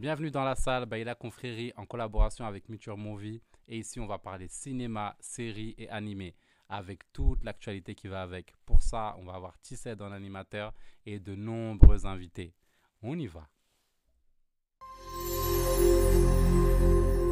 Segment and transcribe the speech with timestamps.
[0.00, 3.42] Bienvenue dans la salle Baila Confrérie en collaboration avec Muture Movie.
[3.68, 6.34] Et ici, on va parler cinéma, séries et animés
[6.70, 8.54] avec toute l'actualité qui va avec.
[8.64, 10.72] Pour ça, on va avoir Tissed en animateur
[11.04, 12.54] et de nombreux invités.
[13.02, 13.46] On y va.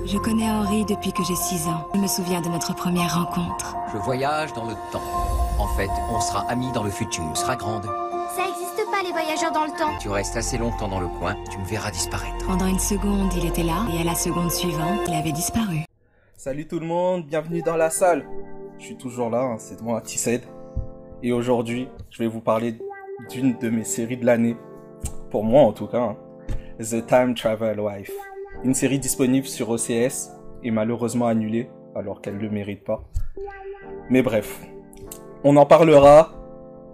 [0.05, 1.89] Je connais Henri depuis que j'ai 6 ans.
[1.95, 3.77] Je me souviens de notre première rencontre.
[3.95, 5.01] Je voyage dans le temps.
[5.59, 7.33] En fait, on sera amis dans le futur.
[7.33, 8.08] Tu seras grande.
[9.09, 9.97] Les voyageurs dans le temps.
[9.99, 12.47] Tu restes assez longtemps dans le coin, tu me verras disparaître.
[12.47, 15.79] Pendant une seconde, il était là, et à la seconde suivante, il avait disparu.
[16.37, 18.27] Salut tout le monde, bienvenue dans la salle.
[18.79, 20.43] Je suis toujours là, hein, c'est moi, Tissed.
[21.23, 22.77] Et aujourd'hui, je vais vous parler
[23.31, 24.59] d'une de mes séries de l'année.
[25.31, 26.01] Pour moi en tout cas.
[26.03, 26.17] hein.
[26.79, 28.13] The Time Travel Wife.
[28.63, 33.03] Une série disponible sur OCS et malheureusement annulée, alors qu'elle ne le mérite pas.
[34.11, 34.61] Mais bref,
[35.45, 36.33] on en parlera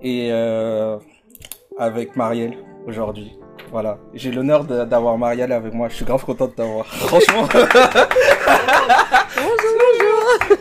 [0.01, 0.99] et euh,
[1.79, 2.57] avec Marielle
[2.87, 3.39] aujourd'hui.
[3.71, 5.89] Voilà, j'ai l'honneur d'avoir Marielle avec moi.
[5.89, 6.87] Je suis grave content de t'avoir.
[7.07, 7.49] Franchement.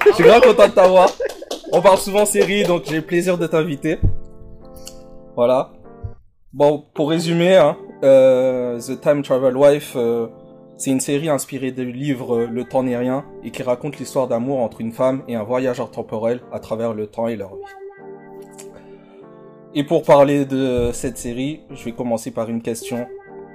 [0.05, 1.09] Je suis grave content de t'avoir.
[1.71, 3.99] On parle souvent série, donc j'ai le plaisir de t'inviter.
[5.35, 5.71] Voilà.
[6.53, 10.27] Bon, pour résumer, hein, euh, The Time Travel Wife, euh,
[10.77, 14.27] c'est une série inspirée du livre euh, Le temps n'est rien et qui raconte l'histoire
[14.27, 17.82] d'amour entre une femme et un voyageur temporel à travers le temps et leur vie.
[19.75, 23.07] Et pour parler de cette série, je vais commencer par une question.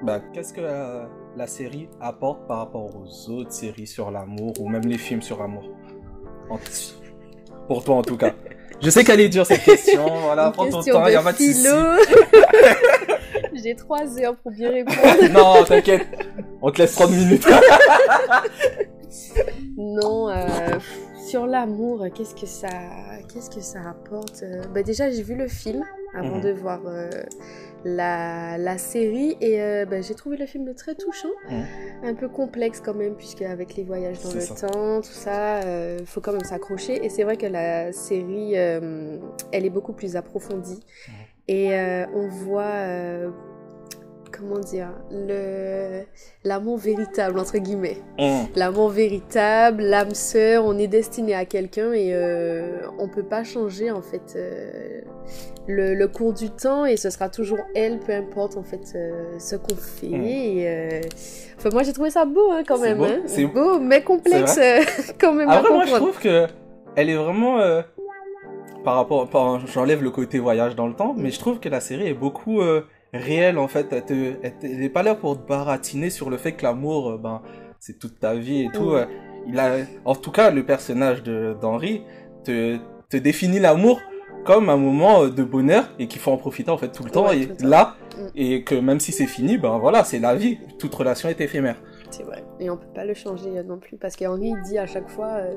[0.03, 4.67] Bah, qu'est-ce que la, la série apporte par rapport aux autres séries sur l'amour ou
[4.67, 5.63] même les films sur l'amour
[7.67, 8.33] Pour toi en tout cas.
[8.81, 11.33] Je sais qu'elle est dure cette question, voilà, prends ton temps, y a de pas
[11.33, 11.67] de souci.
[13.61, 14.97] J'ai trois heures pour bien répondre.
[15.31, 16.07] non, t'inquiète,
[16.61, 17.47] on te laisse 30 minutes.
[19.77, 20.45] Non, euh,
[21.25, 22.67] sur l'amour, qu'est-ce que ça,
[23.33, 24.43] qu'est-ce que ça apporte?
[24.43, 26.41] Euh, bah déjà, j'ai vu le film avant Mhm.
[26.41, 27.09] de voir euh,
[27.85, 31.29] la, la série et euh, bah, j'ai trouvé le film très touchant,
[32.03, 34.67] un peu complexe quand même puisque avec les voyages dans le ça.
[34.67, 37.03] temps, tout ça, euh, faut quand même s'accrocher.
[37.05, 39.17] Et c'est vrai que la série, euh,
[39.51, 41.13] elle est beaucoup plus approfondie Mhm.
[41.47, 43.31] et euh, on voit.
[44.39, 46.03] Comment dire le
[46.45, 52.11] l'amour véritable entre guillemets Hum, l'amour véritable, l'âme sœur, on est destiné à quelqu'un et
[52.13, 55.01] euh, on peut pas changer en fait euh,
[55.67, 59.37] le, le cours du temps et ce sera toujours elle, peu importe en fait euh,
[59.39, 60.07] ce qu'on fait.
[60.07, 61.01] Et, euh,
[61.57, 63.19] Enfin moi j'ai trouvé ça beau hein, quand même, beau, hein.
[63.25, 64.57] c'est- beau mais complexe
[65.19, 66.47] quand même à Après, moi, je trouve que
[66.95, 67.59] elle est vraiment
[68.85, 71.81] par rapport, par- j'enlève le côté voyage dans le temps, mais je trouve que la
[71.81, 72.81] série est beaucoup euh,
[73.13, 73.87] réelle en fait.
[73.91, 74.33] Elle, te,
[74.63, 77.41] elle, est pas là pour te baratiner sur le fait que l'amour, euh, ben,
[77.79, 78.91] c'est toute ta vie et tout.
[78.91, 79.05] Euh,
[79.47, 82.03] il a, en tout cas, le personnage de d'Henri
[82.43, 82.77] te,
[83.09, 83.99] te définit l'amour
[84.45, 87.09] comme un moment euh, de bonheur et qu'il faut en profiter en fait tout le
[87.09, 87.67] temps et tout le temps.
[87.67, 88.27] là Mm.
[88.35, 90.57] et que même si c'est fini, ben voilà, c'est la vie.
[90.77, 91.81] Toute relation est éphémère.
[92.09, 92.43] C'est vrai.
[92.59, 95.09] Et on peut pas le changer euh, non plus parce qu'Henri il dit à chaque
[95.09, 95.55] fois, euh,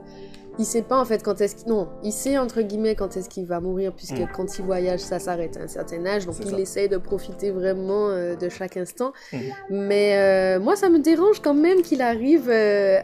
[0.59, 1.69] il sait pas en fait quand est-ce qu'il...
[1.69, 4.29] Non, il sait entre guillemets quand est-ce qu'il va mourir puisque Mm.
[4.37, 6.59] quand il voyage ça s'arrête à un certain âge donc il ça.
[6.59, 9.13] essaye de profiter vraiment euh, de chaque instant.
[9.33, 9.41] Mhm.
[9.71, 13.03] Mais euh, moi ça me dérange quand même qu'il arrive à...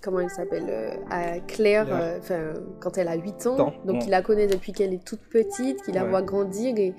[0.00, 1.88] Comment elle s'appelle À Claire,
[2.20, 3.56] enfin quand elle a 8 ans.
[3.84, 3.98] Donc ouais.
[4.04, 6.10] il la connaît depuis qu'elle est toute petite, qu'il la Ouais.
[6.10, 6.94] voit grandir et...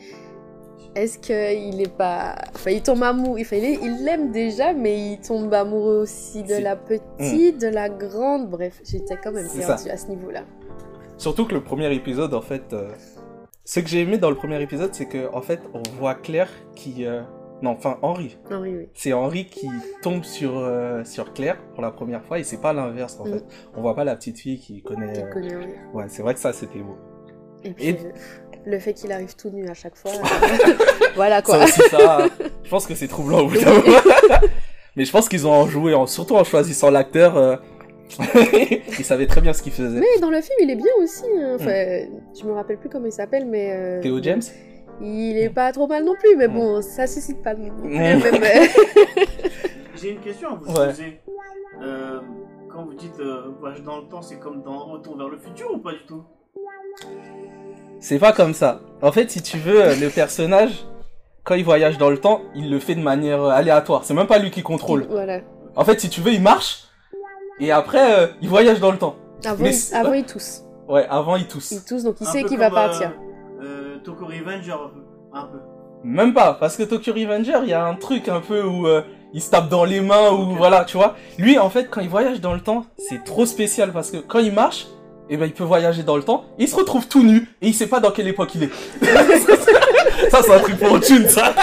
[0.98, 2.36] Est-ce qu'il est pas.
[2.56, 3.40] Enfin, il tombe amoureux.
[3.42, 8.50] Enfin, il l'aime déjà, mais il tombe amoureux aussi de la petite, de la grande.
[8.50, 10.42] Bref, j'étais quand même perdue à ce niveau-là.
[11.18, 12.90] Surtout que le premier épisode, en fait, euh,
[13.64, 16.50] ce que j'ai aimé dans le premier épisode, c'est que en fait, on voit Claire
[16.76, 17.22] qui, euh,
[17.62, 18.38] non, enfin Henri.
[18.52, 18.88] Oui.
[18.94, 19.68] C'est Henri qui
[20.02, 23.34] tombe sur euh, sur Claire pour la première fois et c'est pas l'inverse en Mm.
[23.34, 23.44] fait.
[23.76, 25.14] On voit pas la petite fille qui connaît.
[25.14, 25.56] Qui connaît.
[25.94, 26.98] Ouais, c'est vrai que ça c'était beau.
[27.64, 27.98] Et puis, Et-
[28.68, 30.12] le fait qu'il arrive tout nu à chaque fois.
[30.12, 30.74] euh,
[31.16, 31.58] voilà quoi.
[31.60, 32.28] Ça aussi ça,
[32.64, 33.98] je pense que c'est troublant au bout d'un moment.
[34.96, 37.38] Mais je pense qu'ils ont en joué, en, surtout en choisissant l'acteur.
[37.38, 37.56] euh,
[38.20, 40.00] ils savaient très bien ce qu'ils faisaient.
[40.00, 41.24] Mais dans le film, il est bien aussi.
[41.38, 41.56] hein.
[41.56, 42.06] Enfin,
[42.40, 43.72] je me rappelle plus comment il s'appelle, mais.
[43.74, 44.02] euh, Mm.
[44.02, 44.42] Théo James
[45.02, 46.54] Il est pas trop mal non plus, mais Mm.
[46.54, 48.00] bon, ça suscite pas non plus Mm.
[48.00, 48.66] la même, euh,
[49.96, 50.88] J'ai une question à vous Ouais.
[50.88, 51.22] poser.
[51.84, 52.20] Euh,
[52.72, 55.72] quand vous dites euh, voyage dans le temps, c'est comme dans Retour vers le futur
[55.74, 56.24] ou pas du tout?
[58.00, 58.82] C'est pas comme ça.
[59.02, 60.86] En fait, si tu veux, le personnage,
[61.44, 64.04] quand il voyage dans le temps, il le fait de manière euh, aléatoire.
[64.04, 65.06] C'est même pas lui qui contrôle.
[65.10, 65.40] Voilà.
[65.76, 66.84] En fait, si tu veux, il marche
[67.60, 69.16] et après, euh, il voyage dans le temps.
[69.46, 70.62] Avant, Mais il, c'est- avant, il tousse.
[70.88, 71.72] Ouais, avant, il tousse.
[71.72, 73.12] Il tousse, donc il Un sait qu'il va partir.
[73.62, 74.76] Euh, euh, Tokyo Revenger,
[75.34, 75.58] un peu.
[76.04, 79.02] Même pas, parce que Tokyo Revenger, il y a un truc un peu où euh,
[79.34, 81.16] il se tape dans les mains ou voilà, tu vois.
[81.38, 84.40] Lui, en fait, quand il voyage dans le temps, c'est trop spécial parce que quand
[84.40, 84.88] il marche,
[85.30, 86.46] eh ben, il peut voyager dans le temps.
[86.60, 88.70] Et il se retrouve tout nu et il sait pas dans quelle époque il est.
[90.32, 91.54] ça, c'est un truc pour une thune, ça.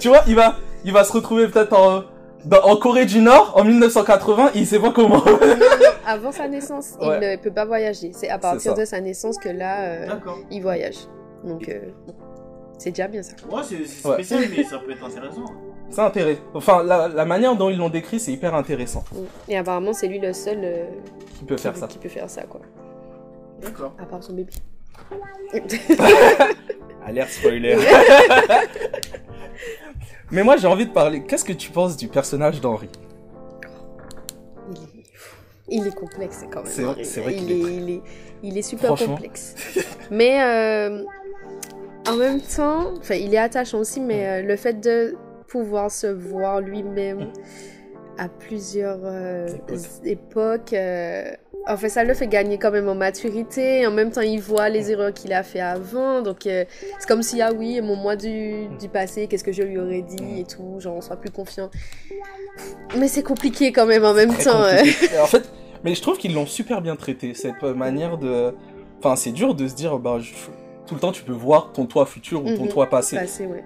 [0.00, 2.04] tu vois, il va, il va se retrouver peut-être en,
[2.44, 5.22] dans- en Corée du Nord en 1980, il sait pas comment.
[5.24, 5.56] Non, non,
[6.06, 8.12] avant sa naissance, il ne peut pas voyager.
[8.14, 10.06] C'est à partir de sa naissance que là, euh,
[10.50, 10.96] il voyage.
[11.44, 11.80] Donc, euh,
[12.80, 13.32] c'est déjà bien ça.
[13.50, 13.76] Ouais, c'est
[14.08, 14.14] Ouais.
[14.14, 15.44] spécial, mais ça peut être intéressant.
[15.90, 16.40] C'est intéressant.
[16.54, 19.04] Enfin, la, la manière dont ils l'ont décrit, c'est hyper intéressant.
[19.48, 20.84] Et apparemment, c'est lui le seul euh,
[21.38, 21.86] Qui peut faire qui, ça.
[21.88, 22.60] qui peut faire ça, quoi.
[23.60, 23.94] D'accord.
[23.98, 24.52] À part son bébé.
[27.06, 27.76] Alerte spoiler.
[30.30, 31.24] Mais moi, j'ai envie de parler.
[31.24, 32.88] Qu'est-ce que tu penses du personnage d'Henri?
[34.70, 35.04] Il, est...
[35.68, 36.72] il est complexe quand même.
[36.72, 38.00] C'est vrai- vrai il, qu'il est est, il, est,
[38.44, 39.54] il est super complexe.
[40.10, 41.02] mais euh,
[42.08, 45.16] en même temps, enfin, il est attachant aussi, mais euh, le fait de
[45.48, 47.28] pouvoir se voir lui-même
[48.18, 49.48] à plusieurs euh,
[50.04, 50.72] Époques.
[50.72, 51.30] euh,
[51.66, 53.86] en fait, ça le fait gagner quand même en maturité.
[53.86, 56.22] En même temps, il voit les erreurs qu'il a fait avant.
[56.22, 56.64] Donc, euh,
[56.98, 60.02] c'est comme si, ah oui, mon moi du, du passé, qu'est-ce que je lui aurais
[60.02, 61.70] dit et tout, genre, on soit plus confiant.
[62.98, 64.62] Mais c'est compliqué quand même en même temps.
[65.22, 65.50] En fait,
[65.84, 67.34] mais je trouve qu'ils l'ont super bien traité.
[67.34, 68.54] Cette manière de.
[68.98, 70.32] Enfin, c'est dur de se dire, bah, je-
[70.90, 72.68] tout le temps, tu peux voir ton toi futur ou ton Mhm.
[72.68, 73.16] toi passé.
[73.16, 73.62] Passé, ouais.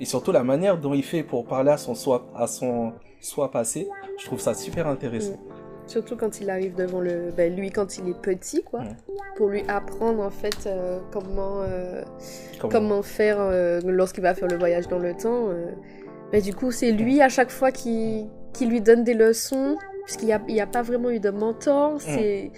[0.00, 3.50] Et surtout, la manière dont il fait pour parler à son soi, à son soi
[3.52, 3.88] passé,
[4.18, 5.38] je trouve ça super intéressant.
[5.86, 7.30] Surtout quand il arrive devant le.
[7.36, 8.80] Ben, lui, quand il est petit, quoi.
[8.80, 8.86] Ouais.
[9.36, 12.02] Pour lui apprendre, en fait, euh, comment, euh,
[12.58, 15.48] Comment- comment faire euh, lorsqu'il va faire le voyage dans le temps.
[16.32, 19.76] Ben, du coup, c'est lui, à chaque fois, qui, qui lui donne des leçons.
[20.06, 21.94] Puisqu'il n'y a, a pas vraiment eu de mentor.
[21.98, 22.50] C'est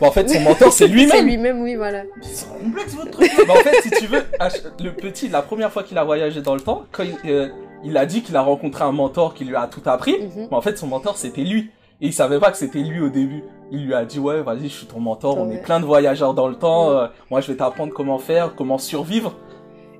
[0.00, 1.26] Bah, en fait, son mentor, c'est c'est lui-même.
[1.26, 2.02] lui-même, oui, voilà.
[2.22, 3.30] C'est complexe votre truc.
[3.46, 4.22] Bah, en fait, si tu veux,
[4.80, 7.48] le petit, la première fois qu'il a voyagé dans le temps, quand il, euh,
[7.84, 10.48] il a dit qu'il a rencontré un mentor qui lui a tout appris, Mhm.
[10.50, 11.70] mais en fait, son mentor, c'était lui.
[12.00, 13.44] Et il savait pas que c'était lui au début.
[13.70, 15.54] Il lui a dit, ouais, vas-y, je suis ton mentor, on Ouais.
[15.54, 16.96] est plein de voyageurs dans le temps, Ouais.
[16.96, 19.34] euh, moi, je vais t'apprendre comment faire, comment survivre.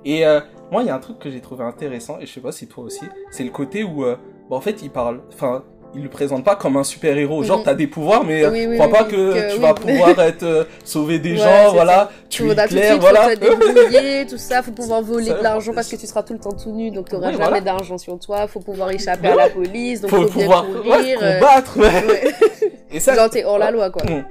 [0.04, 0.40] Et euh,
[0.72, 2.66] moi, il y a un truc que j'ai trouvé intéressant, et je sais pas si
[2.66, 4.16] toi aussi, c'est le côté où, euh,
[4.50, 5.62] bah, en fait, il parle, enfin,
[5.96, 7.42] il le présente pas comme un super-héros.
[7.44, 7.64] Genre, Mhm.
[7.64, 10.18] t'as des pouvoirs, mais euh, Oui, oui, crois oui, pas que, que tu vas pouvoir
[10.20, 13.22] être euh, sauver des Ouais, gens, voilà, tu es clair, voilà.
[13.28, 13.40] faut te
[13.80, 14.62] débrouiller, tout ça.
[14.62, 16.90] Faut pouvoir voler Ça, de l'argent parce que tu seras tout le temps tout nu,
[16.90, 17.60] donc tu n'auras Oui, jamais voilà.
[17.60, 18.46] d'argent sur toi.
[18.46, 19.32] Faut pouvoir échapper Ouais.
[19.34, 20.84] à la police, donc faut faut, bien pouvoir courir.
[20.96, 21.78] ouais, euh, combattre.
[21.78, 21.84] ouais.
[21.84, 22.34] ouais.
[22.92, 24.02] Et ça, Genre, t'es hors la loi, quoi.
[24.04, 24.24] Mm.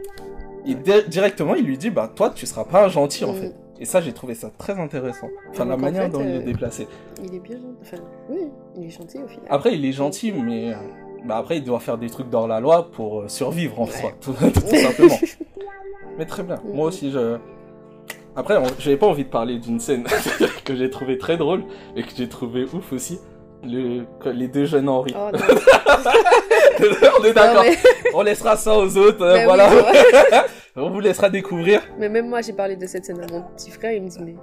[0.66, 3.38] Et di- directement, il lui dit, bah, toi, tu seras pas un gentil, en Mm.
[3.42, 3.54] fait.
[3.80, 5.27] Et ça, j'ai trouvé ça très intéressant.
[5.51, 6.88] Enfin, la manière dont il est déplacé.
[7.21, 7.75] Il est bien gentil.
[7.81, 7.98] Enfin,
[8.30, 8.38] oui,
[8.77, 9.45] il est gentil au final.
[9.50, 10.74] Après, il est gentil, mais
[11.23, 13.85] euh, bah, après, il doit faire des trucs dans la loi pour euh, survivre en
[13.85, 13.91] Ouais.
[13.91, 15.15] soi, tout, tout simplement.
[16.17, 16.57] mais très bien.
[16.73, 17.37] Moi aussi, je.
[18.35, 20.05] Après, on- j'avais pas envie de parler d'une scène
[20.65, 21.63] que j'ai trouvé très drôle
[21.95, 23.19] et que j'ai trouvé ouf aussi.
[23.65, 24.03] Le...
[24.33, 25.13] Les deux jeunes Henri.
[25.15, 25.29] Oh,
[27.21, 27.63] on est d'accord.
[27.63, 27.77] Mais...
[28.13, 29.21] On laissera ça aux autres.
[29.23, 29.69] euh, mais oui, voilà.
[30.75, 31.81] on vous laissera découvrir.
[31.97, 33.93] Mais même moi, j'ai parlé de cette scène à mon petit frère.
[33.93, 34.35] Il me dit, mais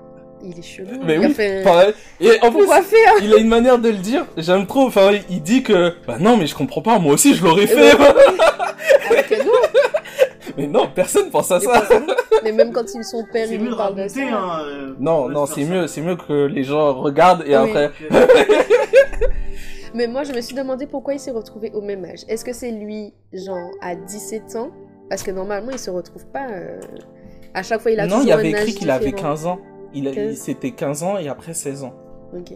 [0.44, 0.88] il est chelou.
[1.04, 1.62] Mais il a oui, fait...
[1.62, 1.92] pareil.
[2.20, 4.86] Et en plus, Pourquoi faire il a une manière de le dire, j'aime trop.
[4.86, 7.92] Enfin, il dit que, bah non, mais je comprends pas, moi aussi je l'aurais fait.
[9.10, 9.50] Avec nous
[10.56, 11.82] mais non, personne pense à mais ça.
[12.42, 14.20] Mais même quand ils sont père, C'est il mieux lui de ça.
[14.20, 14.62] hein.
[14.66, 17.70] euh, Non, non, c'est mieux, c'est mieux que les gens regardent et Oui.
[17.70, 17.90] après.
[19.94, 22.20] Mais moi, je me suis demandé pourquoi il s'est retrouvé au même âge.
[22.28, 24.70] Est-ce que c'est lui, genre, à 17 ans?
[25.08, 26.46] Parce que normalement, il se retrouve pas.
[26.48, 26.80] euh,
[27.54, 29.30] À chaque fois, il a non, toujours il y avait écrit qu'il avait différent.
[29.30, 29.58] 15 ans.
[29.94, 30.32] Il, a- 15.
[30.32, 31.94] il- c'était 15 ans et après 16 ans.
[32.36, 32.52] Ok.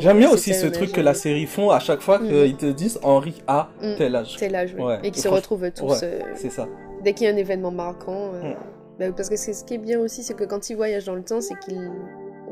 [0.00, 2.28] J'aime bien aussi ce truc âge, que la série font à chaque fois Mhm.
[2.28, 3.94] qu'ils te disent Henri a Mm.
[3.96, 4.34] tel âge.
[4.38, 4.82] C'est l'âge, oui.
[4.82, 4.98] Ouais.
[5.04, 5.84] Et qu'ils se retrouvent tous.
[5.84, 5.98] ouais.
[6.02, 6.66] euh, C'est ça.
[7.04, 8.32] dès qu'il y a un événement marquant.
[8.34, 8.56] euh, Mm.
[8.98, 11.22] bah, parce que ce qui est bien aussi, c'est que quand il voyage dans le
[11.22, 11.90] temps, c'est qu'il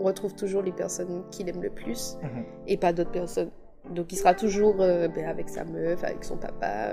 [0.01, 2.45] retrouve toujours les personnes qu'il aime le plus Mhm.
[2.69, 3.51] et pas d'autres personnes.
[3.91, 6.93] Donc il sera toujours euh, ben, avec sa meuf, avec son papa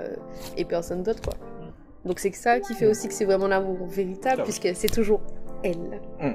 [0.56, 1.34] et personne d'autre quoi.
[2.04, 2.90] Donc c'est ça qui fait Mm.
[2.90, 5.20] aussi que c'est vraiment l'amour véritable puisque c'est toujours
[5.62, 6.32] elle Mm.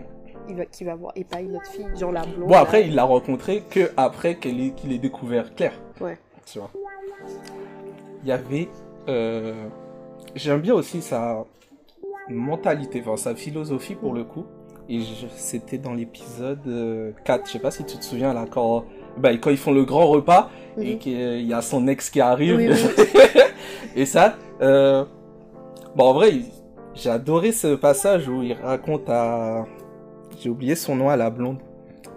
[0.49, 2.49] Il va, qui va voir et pas une autre fille, genre la blonde.
[2.49, 5.73] Bon, après, il l'a rencontré que après qu'elle ait- qu'il ait découvert Claire.
[6.01, 6.17] Ouais.
[6.45, 6.69] Tu vois.
[8.23, 8.69] Il y avait.
[9.07, 9.53] euh,
[10.35, 11.45] J'aime bien aussi sa
[12.29, 14.45] mentalité, enfin sa philosophie pour le coup.
[14.89, 18.45] Et je- c'était dans l'épisode euh, 4, je sais pas si tu te souviens là,
[18.49, 18.83] quand,
[19.17, 20.99] bah, quand ils font le grand repas et Mhm.
[20.99, 22.57] qu'il y a son ex qui arrive.
[22.57, 22.67] Oui,
[23.95, 25.05] et ça, euh,
[25.95, 26.33] bon en vrai,
[26.93, 29.65] j'ai adoré ce passage où il raconte à...
[30.39, 31.57] J'ai oublié son nom à la blonde.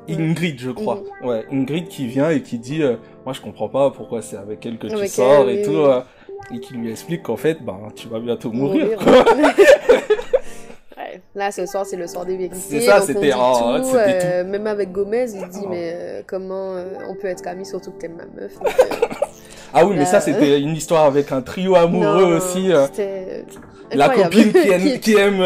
[0.08, 1.02] Ingrid, je crois.
[1.22, 4.64] Ouais, Ingrid qui vient et qui dit, euh, moi je comprends pas pourquoi c'est avec
[4.64, 5.70] elle que tu sors et tout.
[5.70, 5.76] oui.
[5.76, 6.00] euh,
[6.54, 8.98] et qui lui explique qu'en fait, ben, tu vas bientôt mourir.
[10.96, 11.20] Ouais.
[11.36, 12.56] Là, ce soir, c'est le soir des vérités.
[12.56, 15.68] C'est ça, c'était- oh, euh, Même avec Gomez, il dit, Oh.
[15.70, 16.74] mais comment
[17.08, 18.54] on peut être amis, surtout que t'aimes ma meuf.
[18.58, 18.66] donc,
[19.72, 22.68] Ah oui, mais ça c'était une histoire avec un trio amoureux non, aussi.
[23.92, 25.44] la copine qui aime, qui aime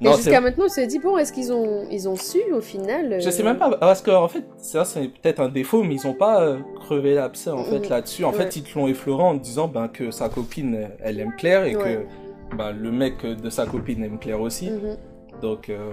[0.00, 3.20] Mais jusqu'à maintenant, on s'est dit, bon, est-ce qu'ils ont, ils ont su au final
[3.20, 5.94] Je sais euh, même pas, parce que en fait, ça c'est peut-être un défaut, mais
[5.94, 7.88] ils ont pas euh, crevé l'abcès en fait Mhm.
[7.90, 8.24] là-dessus.
[8.24, 8.36] En Ouais.
[8.38, 11.76] fait, ils te l'ont effleuré en disant ben, que sa copine, elle aime Claire et
[11.76, 12.06] Ouais.
[12.50, 14.70] que ben, le mec de sa copine aime Claire aussi.
[14.70, 14.96] mhm.
[15.42, 15.92] Donc, euh,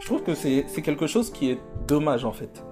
[0.00, 2.62] je trouve que c'est quelque chose qui est dommage en fait.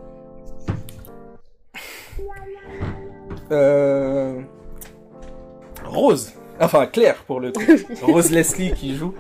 [5.84, 7.62] Rose, enfin Claire pour le coup.
[8.02, 9.14] Rose Leslie qui joue.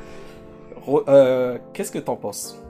[1.08, 2.62] Euh, Qu'est-ce que t'en penses?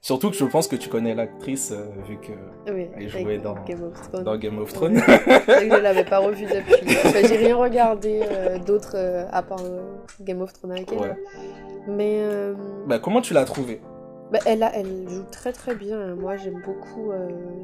[0.00, 2.30] Surtout que je pense que tu connais l'actrice euh, vu que
[2.72, 4.24] Oui, Elle avec jouait dans- Game of Thrones.
[4.24, 4.98] dans Game of Thrones.
[5.06, 6.96] C'est vrai que je l'avais pas revue depuis.
[7.04, 9.58] Enfin, j'ai rien regardé euh, d'autre euh, à part
[10.20, 10.98] Game of Thrones avec elle.
[11.00, 11.16] Ouais.
[11.88, 12.20] Mais
[12.86, 13.80] bah, comment tu l'as trouvée?
[14.32, 16.14] bah, elle, a, elle joue très très bien.
[16.14, 17.10] Moi, j'aime beaucoup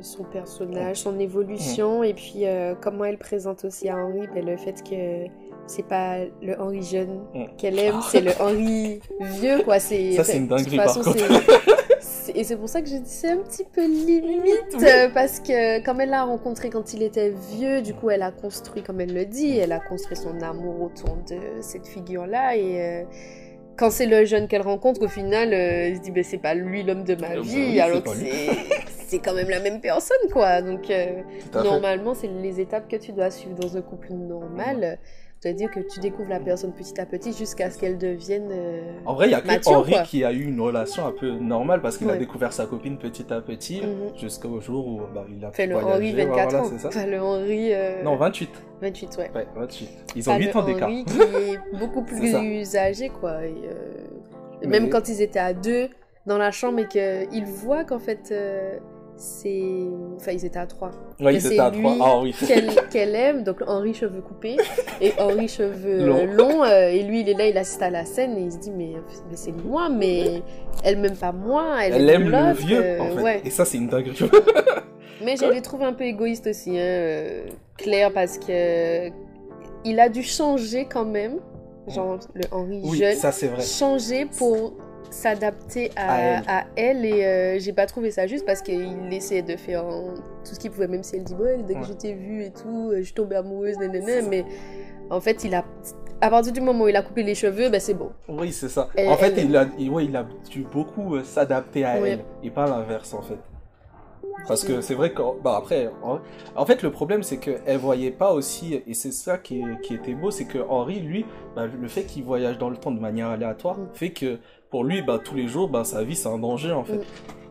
[0.01, 2.45] son personnage, son évolution, et puis
[2.81, 5.27] comment elle présente aussi à Henri ben, le fait que
[5.67, 7.45] c'est pas le Henri jeune Mm.
[7.57, 9.01] qu'elle aime, c'est le Henri
[9.41, 9.79] vieux, quoi.
[9.79, 11.03] C'est, Ça, c'est une dinguerie, par façon,
[12.01, 15.41] c'est- Et c'est pour ça que j'ai dit c'est un petit peu limite, euh, parce
[15.41, 19.01] que comme elle l'a rencontré quand il était vieux, du coup, elle a construit, comme
[19.01, 22.81] elle le dit, elle a construit son amour autour de cette figure-là, et.
[22.81, 23.03] euh,
[23.75, 26.53] quand c'est le jeune qu'elle rencontre, au final, euh, elle se dit ben, c'est pas
[26.55, 28.27] lui l'homme de ma vie, alors c'est que
[29.09, 30.61] c'est quand même la même personne, quoi.
[30.61, 31.23] Donc, euh,
[31.55, 34.99] normalement, c'est les étapes que tu dois suivre dans un couple normal.
[35.43, 38.49] C'est-à-dire que tu découvres la personne petit à petit jusqu'à ce qu'elle devienne.
[38.53, 40.03] euh, En vrai, il y a que Henri quoi.
[40.03, 43.27] qui a eu une relation un peu normale parce qu'il a découvert sa copine petit
[43.33, 44.17] à petit Mhm.
[44.17, 46.69] jusqu'au jour où bah, il a Fait le voyagé, Henri ouais, 24 voilà, ans.
[46.71, 46.89] c'est ça.
[46.89, 47.71] Enfin, le Henri.
[47.75, 48.51] euh, Non, 28.
[48.83, 49.31] 28, ouais.
[49.35, 49.89] Ouais, 28.
[50.15, 50.89] Ils ont Pas 8 le ans d'écart.
[50.89, 53.45] Henri qui est beaucoup plus âgé, quoi.
[53.45, 54.05] Et, euh,
[54.61, 55.89] Mais- Même quand ils étaient à deux
[56.25, 58.79] dans la chambre et qu'ils voient qu'en fait, euh,
[59.23, 59.63] c'est.
[60.17, 60.91] Enfin, ils étaient à trois.
[61.21, 61.81] Ouais, ils étaient à 3.
[61.93, 62.35] lui Ah oui.
[62.47, 64.57] Qu'elle qu'elle aime, donc Henri cheveux coupés
[65.01, 66.19] et Henri cheveux Long.
[66.19, 66.65] euh, longs.
[66.65, 68.73] euh, et lui, il est là, il assiste à la scène et il se dit
[68.73, 68.93] Mais,
[69.31, 70.43] mais c'est moi, mais
[70.83, 73.23] elle m'aime pas moi, elle, Elle aime le vieux, euh, en fait.
[73.23, 73.41] ouais.
[73.45, 74.17] Et ça, c'est une dinguerie.
[75.25, 77.45] Mais je l'ai trouvé un peu égoïste aussi, hein,
[77.79, 79.09] Claire, parce que
[79.85, 81.37] il a dû changer quand même,
[81.87, 83.63] genre le Henri oui, jeune, ça, c'est vrai.
[83.63, 84.73] changer pour
[85.11, 86.43] s'adapter à, À elle.
[86.49, 87.05] à elle.
[87.05, 90.71] et euh, j'ai pas trouvé ça juste parce qu'il essayait de faire tout ce qu'il
[90.71, 91.85] pouvait, même si elle dit ouais, dès que Ouais.
[91.89, 94.45] je t'ai vu et tout, euh, je suis tombée amoureuse, nanana, mais
[95.11, 95.65] en fait, il a.
[96.21, 98.11] À partir du moment où il a coupé les cheveux, ben c'est bon.
[98.29, 98.89] Oui, c'est ça.
[98.95, 101.97] Elle- en fait, elle- il, a, il- ouais, il a dû beaucoup euh, s'adapter à
[101.99, 103.39] elle et pas l'inverse, en fait.
[104.47, 106.19] Parce que c'est vrai que, bah après, en,
[106.57, 109.95] en fait, le problème, c'est qu'elle voyait pas aussi, et c'est ça qui, est- qui
[109.95, 113.01] était beau, c'est que Henri, lui, bah, le fait qu'il voyage dans le temps de
[113.01, 113.89] manière aléatoire, Mm.
[113.93, 114.39] fait que
[114.73, 116.97] pour lui, bah, tous les jours, bah, sa vie, c'est un danger, en fait.
[116.97, 117.03] Mm.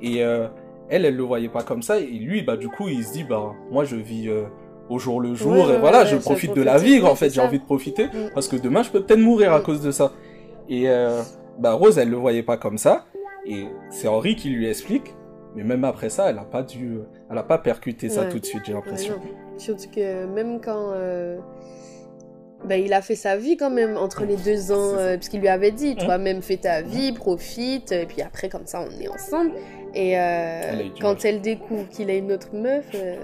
[0.02, 0.48] Et euh,
[0.90, 3.24] elle, elle le voyait pas comme ça, et lui, bah, du coup, il se dit,
[3.24, 4.44] bah, moi, je vis euh,
[4.90, 7.16] au jour le jour, Ouais, et ouais, voilà, ouais, je profite de la vie, en
[7.16, 8.32] fait, j'ai envie de profiter, Mm.
[8.34, 9.64] parce que demain, je peux peut-être mourir à Mm.
[9.64, 10.12] cause de ça.
[10.68, 11.22] Et euh,
[11.60, 13.06] bah, Rose, elle le voyait pas comme ça,
[13.46, 15.14] et c'est Henri qui lui explique,
[15.56, 17.00] mais même après ça, elle a pas dû,
[17.30, 19.16] elle a pas percuté ça tout de suite, j'ai l'impression.
[19.58, 21.38] Surtout que même quand euh,
[22.66, 25.48] ben, il a fait sa vie quand même entre les deux ans, euh, puisqu'il lui
[25.48, 26.06] avait dit, Mhm.
[26.06, 29.52] toi-même fais ta vie, profite, et puis après comme ça on est ensemble.
[29.94, 31.26] Et euh, Elle quand mal.
[31.26, 33.16] elle découvre qu'il a une autre meuf, euh,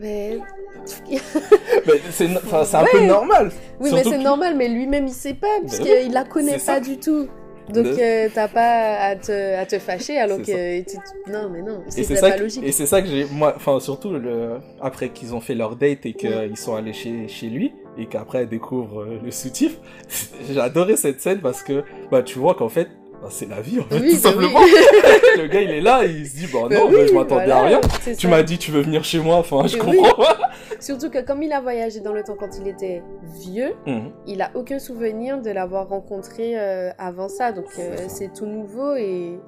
[0.00, 0.40] ben,
[1.86, 2.88] Mais c'est, un Ouais.
[2.92, 3.50] peu normal.
[3.80, 6.58] oui Surtout mais c'est normal, mais lui-même il sait pas, Ben puisqu'il la connaît pas
[6.58, 6.80] ça.
[6.80, 7.28] du tout.
[7.68, 10.96] Donc euh, t'as pas à te, à te fâcher alors que tu-
[11.30, 12.62] non mais non, c'est pas ça, que- logique.
[12.64, 16.04] et c'est ça que j'ai, moi, enfin surtout le, après qu'ils ont fait leur date
[16.06, 19.78] et qu'ils sont allés chez, chez lui et qu'après elle découvre euh, le soutif,
[20.50, 22.88] j'ai adoré cette scène parce que bah tu vois qu'en fait
[23.22, 24.16] bah, c'est la vie en fait Oui, tout oui.
[24.16, 24.60] simplement.
[25.38, 27.44] le gars il est là et il se dit bah non oui, bah, je m'attendais
[27.46, 27.80] voilà, à rien.
[28.18, 29.96] Tu m'as dit tu veux venir chez moi, enfin je oui.
[29.98, 30.24] comprends.
[30.80, 33.02] Surtout que comme il a voyagé dans le temps quand il était
[33.40, 34.10] vieux, Mhm.
[34.26, 37.52] il a aucun souvenir de l'avoir rencontré euh, avant ça.
[37.52, 39.38] Donc euh, c'est tout nouveau et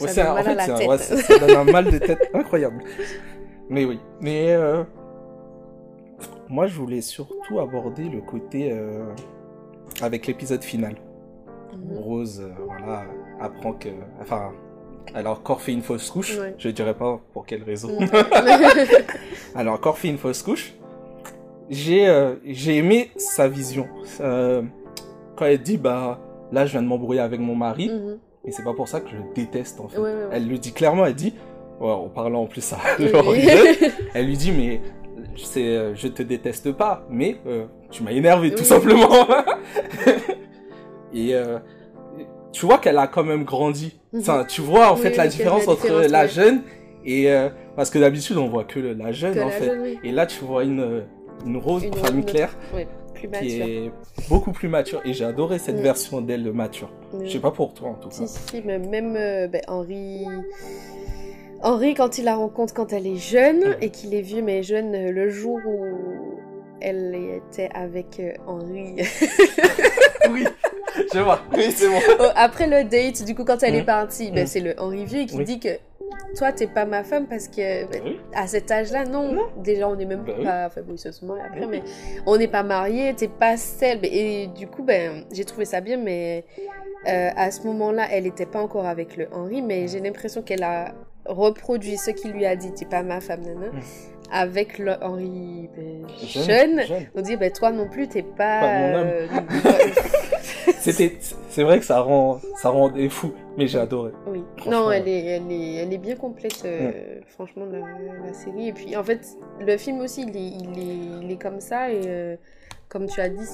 [0.00, 0.88] Ouais, ça donne un- en mal à fait, la un- tête.
[0.88, 2.82] ouais, ça, ça donne un mal de tête incroyable.
[3.70, 4.00] Mais oui.
[4.20, 4.82] Mais euh,
[6.48, 8.72] moi, je voulais surtout aborder le côté
[10.02, 10.96] avec l'épisode final.
[11.72, 11.98] Mhm.
[11.98, 13.04] Rose, euh, voilà,
[13.40, 13.88] apprend que,
[14.20, 14.52] enfin,
[15.14, 16.38] elle a encore fait une fausse couche.
[16.38, 16.54] Ouais.
[16.58, 17.96] Je dirais pas pour quelle raison.
[19.58, 20.74] Elle a encore fait une fausse couche.
[21.70, 23.88] J'ai euh, j'ai aimé sa vision.
[24.20, 24.62] Euh,
[25.34, 26.20] quand elle dit bah
[26.52, 27.88] là je viens de m'embrouiller avec mon mari.
[27.88, 28.18] Mhm.
[28.44, 29.98] Et c'est pas pour ça que je le déteste en fait.
[29.98, 30.28] Ouais, ouais, ouais.
[30.32, 31.34] Elle le dit clairement, elle dit,
[31.80, 33.08] ouais, en parlant en plus à Oui.
[34.14, 34.80] Elle lui dit mais
[35.36, 39.08] c'est, je te déteste pas, mais euh, tu m'as énervé tout simplement.
[41.16, 41.58] Et euh,
[42.52, 43.98] tu vois qu'elle a quand même grandi.
[44.12, 44.20] Mhm.
[44.20, 46.28] Enfin, tu vois en Oui, fait oui, la différence entre la ouais.
[46.28, 46.62] jeune
[47.04, 49.64] et euh, parce que d'habitude on voit que le- la jeune Que en la fait.
[49.66, 49.98] jeune, oui.
[50.04, 51.04] Et là tu vois une
[51.46, 52.56] une rose, Une enfin une Claire.
[53.14, 53.90] Plus qui est
[54.28, 55.00] beaucoup plus mature.
[55.06, 55.82] Et j'ai adoré cette Mm.
[55.82, 56.90] version d'elle mature.
[57.14, 57.24] Mm.
[57.24, 58.14] Je sais pas pour toi en tout cas.
[58.14, 60.26] Si, si, mais même euh, ben, Henri.
[61.62, 63.76] Henri, quand il la rencontre quand elle est jeune Mhm.
[63.80, 65.84] et qu'il est vieux mais jeune, euh, le jour où
[66.80, 68.96] elle était avec euh, Henri.
[70.30, 70.44] oui,
[71.14, 71.40] je vois.
[71.54, 71.98] Oui, c'est bon.
[72.20, 73.80] Oh, Après le date, du coup, quand elle Mhm.
[73.80, 74.46] est partie, ben, Mhm.
[74.46, 75.44] c'est le Henri vieux qui Oui.
[75.44, 75.68] dit que
[76.36, 78.20] toi, t'es pas ma femme parce que ben, Oui.
[78.34, 79.32] à cet âge-là, non.
[79.32, 79.46] Non.
[79.58, 80.44] Déjà, on n'est même Bah oui.
[80.44, 80.66] pas.
[80.66, 81.82] Enfin, bon, ils se sont mariés après, mais
[82.26, 84.00] on n'est pas mariés, t'es pas celle.
[84.04, 86.44] Et du coup, ben, j'ai trouvé ça bien, mais
[87.08, 90.62] euh, à ce moment-là, elle était pas encore avec le Henri, mais j'ai l'impression qu'elle
[90.64, 90.92] a
[91.24, 93.80] reproduit ce qu'il lui a dit, t'es pas ma femme, nana, Mhm.
[94.30, 96.86] avec le Henri ben, Jeune, jeune.
[96.86, 97.06] jeune.
[97.16, 98.60] On dit, ben, toi non plus, t'es pas.
[98.60, 99.06] Pas mon homme.
[99.08, 99.26] euh,
[100.80, 101.16] C'était,
[101.50, 104.12] c'est vrai que ça rend, ça rend des fous, mais j'ai adoré.
[104.26, 107.78] Oui, non, elle est, elle est, elle est bien complète, euh, franchement, la,
[108.26, 108.68] la série.
[108.68, 109.26] Et puis, en fait,
[109.60, 111.90] le film aussi, il est, il est, il est comme ça.
[111.90, 112.36] Et euh,
[112.88, 113.44] comme tu as dit,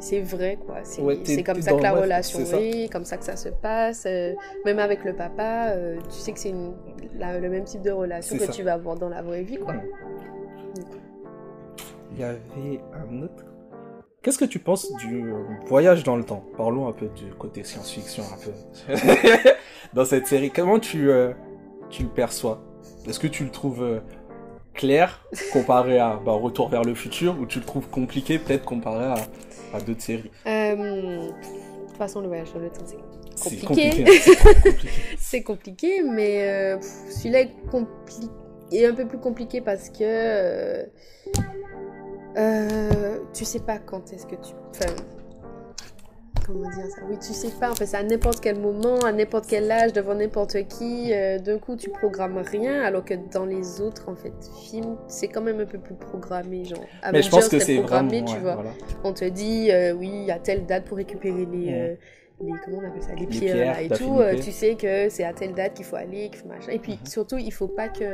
[0.00, 0.76] c'est, vrai, quoi.
[0.84, 2.60] C'est, Ouais, comme ça que la relation ça.
[2.60, 4.04] est, comme ça que ça se passe.
[4.06, 8.36] euh, même avec le papa, euh, tu sais que c'est le même type de relation
[8.36, 8.52] que ça.
[8.52, 9.74] tu vas avoir dans la vraie vie, quoi.
[9.74, 9.82] Mm.
[12.12, 13.44] Il y avait un autre.
[14.24, 15.32] Qu'est-ce que tu penses du
[15.66, 16.42] voyage dans le temps?
[16.56, 18.98] Parlons un peu du côté science-fiction, un peu.
[19.94, 21.32] dans cette série, comment tu, euh,
[21.90, 22.62] tu le perçois?
[23.06, 24.00] Est-ce que tu le trouves euh,
[24.72, 29.04] clair comparé à bah, Retour vers le futur ou tu le trouves compliqué peut-être comparé
[29.04, 29.14] à,
[29.76, 30.30] à d'autres séries?
[30.46, 30.74] Euh,
[31.26, 31.28] de
[31.88, 32.96] toute façon, le voyage dans le temps, c'est
[33.36, 34.04] C'est Compliqué.
[34.08, 34.70] hein,
[35.18, 36.02] c'est compliqué.
[36.02, 36.78] Mais euh,
[37.10, 38.30] celui-là est, compli-
[38.72, 40.86] est un peu plus compliqué parce que
[42.36, 44.52] euh, euh, tu sais pas quand est-ce que tu.
[44.70, 44.92] Enfin,
[46.46, 47.02] comment dire ça?
[47.08, 47.70] Oui, tu sais pas.
[47.70, 51.12] En fait, c'est à n'importe quel moment, à n'importe quel âge, devant n'importe qui.
[51.12, 55.28] euh, D'un coup, tu programmes rien, alors que dans les autres, en fait, films, c'est
[55.28, 56.88] quand même un peu plus programmé, genre.
[57.12, 58.08] Mais je pense que c'est vraiment.
[58.08, 58.54] programmé, tu ouais, vois.
[58.54, 58.70] voilà.
[59.04, 61.98] On te dit, euh, oui, il y a telle date pour récupérer les, Ouais.
[62.40, 64.18] Les comment on appelle ça, les, Les pierres, et tout.
[64.18, 66.72] euh, tu sais que c'est à telle date qu'il faut aller, qu'il faut machin.
[66.72, 67.06] Et puis Mhm.
[67.06, 68.04] surtout, il faut pas que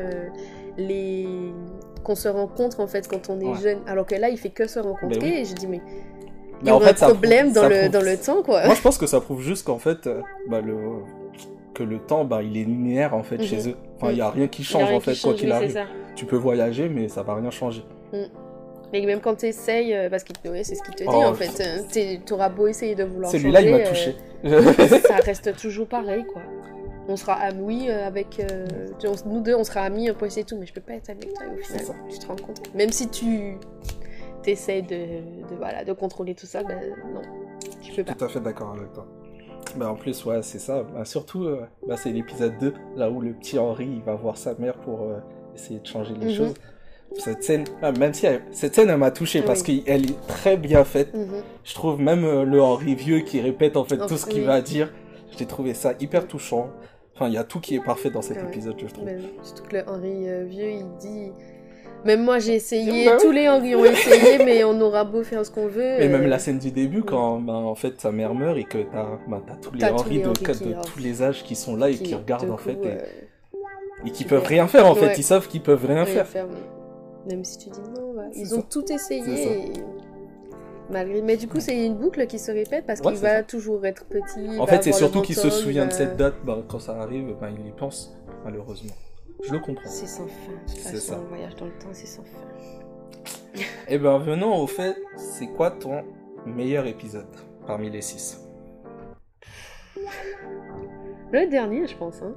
[0.77, 1.27] les
[2.05, 3.61] qu'on se rencontre en fait quand on est Ouais.
[3.61, 3.79] jeune.
[3.87, 5.19] Alors que là, il fait que se rencontrer.
[5.19, 5.39] Ben oui.
[5.41, 5.81] Et je dis mais
[6.63, 8.65] il y fait, un problème prouve- dans le prouve- dans le temps quoi.
[8.67, 10.77] Moi, je pense que ça prouve juste qu'en fait, euh, bah, le...
[11.75, 13.45] que le temps, bah, il est linéaire en fait Mhm.
[13.45, 13.77] chez eux.
[13.97, 15.79] Enfin, il y a rien qui a change rien en fait change, quoi qu'il arrive.
[16.17, 17.83] Tu peux voyager, mais ça va rien changer.
[18.93, 21.35] Mais même quand tu essayes, parce qu'il ouais, c'est ce qu'il te dit Oh, en
[21.35, 24.17] fait, euh, t'es- t'auras beau essayer de vouloir Celui-là, il m'a changer, touché.
[24.47, 24.63] euh,
[25.07, 26.43] ça reste toujours pareil, quoi.
[27.09, 28.41] On sera amis euh, avec.
[28.41, 28.67] euh,
[28.99, 31.11] tu- nous deux, on sera amis, on peut essayer tout, mais je peux pas être
[31.11, 31.47] avec toi.
[31.53, 31.95] Au final, ça.
[32.11, 32.75] tu te rends compte.
[32.75, 33.57] Même si tu
[34.43, 34.97] t'essayes de,
[35.49, 36.79] de, voilà, de contrôler tout ça, ben
[37.15, 37.23] non,
[37.83, 38.15] tu peux pas.
[38.15, 39.07] Tout à fait d'accord avec toi.
[39.77, 40.83] Bah, en plus, ouais, c'est ça.
[40.83, 44.37] Bah, surtout, euh, bah, c'est l'épisode 2, là où le petit Henri il va voir
[44.37, 45.19] sa mère pour euh,
[45.55, 46.33] essayer de changer les Mhm.
[46.35, 46.55] choses.
[47.19, 49.83] Cette scène, ah, même si elle- cette scène, elle m'a touché parce Oui.
[49.85, 51.13] qu'elle est très bien faite.
[51.15, 51.43] Mhm.
[51.65, 54.41] Je trouve même euh, le Henri vieux qui répète en fait Oh, tout ce qu'il
[54.41, 54.47] oui.
[54.47, 54.93] va dire.
[55.37, 56.71] J'ai trouvé ça hyper touchant.
[57.15, 58.49] Enfin, il y a tout qui est parfait dans cet Ah ouais.
[58.49, 59.05] épisode, je trouve.
[59.05, 61.33] Ben, surtout que le Henri euh, vieux, il dit.
[62.05, 65.45] Même moi j'ai essayé, Bah tous les Henri ont essayé, mais on aura beau faire
[65.45, 66.01] ce qu'on veut.
[66.01, 68.65] Et même euh, la scène du début, quand bah, en fait sa mère meurt et
[68.65, 72.13] que t'as bah, tous les Henri de, tous les âges qui sont là et qui,
[72.13, 75.19] de regardent en fait et, et qui peuvent rien faire en fait.
[75.19, 76.27] Ils savent qu'ils peuvent rien faire.
[77.29, 78.15] Même si tu dis non.
[78.33, 78.57] C'est ils ça.
[78.57, 79.67] ont tout C'est essayé.
[79.67, 79.73] et-
[80.91, 81.23] Malgré...
[81.23, 83.43] Mais du coup, c'est une boucle qui se répète parce Ouais, qu'il c'est va ça.
[83.45, 84.59] toujours être petit.
[84.59, 86.35] En fait, c'est surtout qu'il se souvient de va- cette date.
[86.45, 88.95] Bah, quand ça arrive, bah, il y pense malheureusement.
[89.47, 89.89] Je le comprends.
[89.89, 90.53] C'est sans fin.
[90.53, 91.19] De toute C'est façon, ça.
[91.21, 93.63] le voyage dans le temps, c'est sans fin.
[93.89, 96.03] Et ben venons au fait, c'est quoi ton
[96.47, 97.27] meilleur épisode
[97.67, 98.39] parmi les six?
[101.33, 102.35] Le dernier, je pense, hein.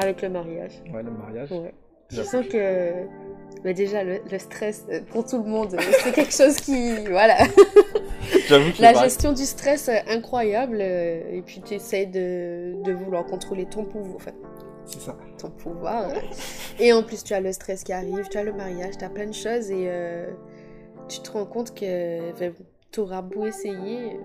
[0.00, 0.82] Avec le mariage.
[0.92, 1.50] Ouais, le mariage.
[1.50, 1.74] Ouais.
[2.10, 3.06] Je sens que-
[3.64, 7.06] Mais déjà, le, le stress, euh, pour tout le monde, euh, c'est quelque chose qui.
[7.08, 7.36] Voilà.
[8.48, 10.80] J'avoue que La gestion du stress, euh, incroyable.
[10.80, 14.16] Et puis, tu essaies de, de vouloir contrôler ton pouvoir.
[14.16, 14.32] Enfin,
[14.84, 15.16] C'est ça.
[15.38, 16.08] ton pouvoir.
[16.10, 16.14] euh.
[16.80, 19.10] Et en plus, tu as le stress qui arrive, tu as le mariage, tu as
[19.10, 19.70] plein de choses.
[19.70, 20.26] Et euh,
[21.08, 22.32] tu te rends compte que
[23.00, 24.18] auras beau essayer.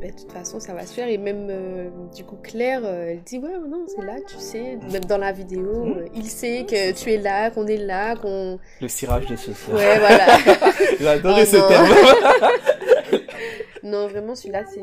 [0.00, 1.08] ben, de toute façon, ça va se faire.
[1.08, 4.78] Et même, euh, du coup, Claire, euh, elle dit Ouais, non, c'est là, tu sais.
[4.90, 5.98] Même dans la vidéo, Mhm.
[5.98, 8.58] euh, il sait que tu es là, qu'on est là, qu'on.
[8.80, 9.76] Le cirage de ce soir.
[9.76, 10.26] Ouais, voilà.
[10.98, 11.68] J'ai adoré Oh ce non.
[11.68, 13.20] terme.
[13.82, 14.80] non, vraiment, celui-là, c'est.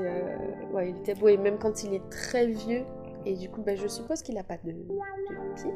[0.73, 1.29] Ouais, il était beau.
[1.29, 2.83] Et même quand il est très vieux,
[3.25, 4.75] et du coup, ben, je suppose qu'il n'a pas de, de
[5.55, 5.71] pied.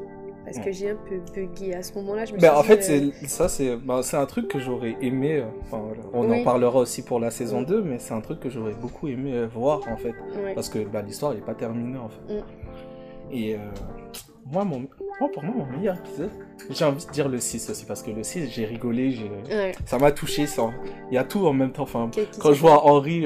[0.52, 0.72] Parce que Ouais.
[0.72, 2.24] j'ai un peu bugué à ce moment-là?
[2.24, 2.74] Je me Ben, suis en dit, fait,
[3.06, 5.36] euh, c'est ça, c'est c'est un truc que j'aurais aimé.
[5.38, 6.40] euh, voilà, on Oui.
[6.40, 7.66] en parlera aussi pour la saison Mm.
[7.66, 10.14] 2, mais c'est un truc que j'aurais beaucoup aimé euh, voir en fait.
[10.54, 12.34] Parce que bah, l'histoire n'est pas terminée en fait.
[12.34, 12.42] Mm.
[13.34, 13.56] Et
[14.52, 14.80] moi, mon,
[15.20, 16.30] moi, pour moi, mon meilleur épisode,
[16.68, 19.30] j'ai envie de dire le 6 aussi, parce que le 6, j'ai rigolé, j'ai...
[19.54, 19.72] Ouais.
[19.86, 20.70] ça m'a touché, ça...
[21.10, 21.84] il y a tout en même temps.
[21.84, 23.24] Enfin, quand je vois Henri,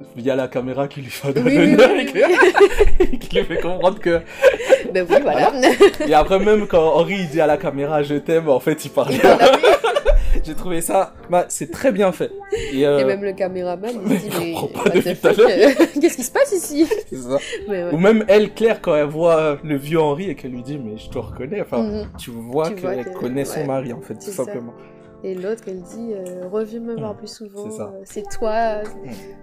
[0.00, 3.60] euh, il y a la caméra qui lui fait Oui, oui, oui, qui lui fait
[3.60, 4.20] comprendre que...
[4.92, 5.52] Ben oui, voilà.
[6.06, 9.18] Et après, même quand Henri dit à la caméra je t'aime, en fait, il oui.
[10.44, 11.12] j'ai trouvé ça...
[11.28, 12.30] Bah, c'est très bien fait.
[12.72, 14.90] Et, euh, Et même le caméraman, il dit, mais euh,
[16.00, 16.86] qu'est-ce qui se passe ici?
[17.12, 17.38] Ça.
[17.68, 17.90] Mais ouais.
[17.92, 20.96] Ou même elle, Claire, quand elle voit le vieux Henri et qu'elle lui dit mais
[20.96, 21.82] je te reconnais, enfin...
[21.82, 22.06] Mhm.
[22.18, 24.44] Tu vois Tu vois qu'elle que- connaît son mari, en fait, tout ça.
[24.44, 24.74] simplement.
[25.24, 27.16] Et l'autre, elle dit, euh, reviens me voir Mm.
[27.16, 27.68] plus souvent.
[28.04, 28.82] C'est euh, toi.